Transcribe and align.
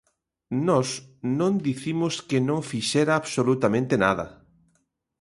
Nós 0.67 0.87
non 1.39 1.53
dicimos 1.67 2.13
que 2.27 2.37
non 2.49 2.59
fixera 2.71 3.13
absolutamente 3.15 3.95
nada. 4.05 4.25